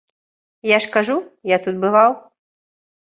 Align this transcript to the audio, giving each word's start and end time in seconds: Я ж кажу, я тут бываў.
Я 0.75 0.79
ж 0.83 0.89
кажу, 0.95 1.17
я 1.55 1.63
тут 1.67 1.75
бываў. 1.85 2.11